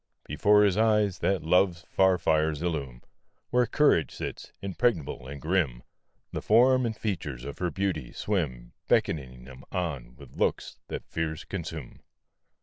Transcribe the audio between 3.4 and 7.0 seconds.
Where courage sits, impregnable and grim The form and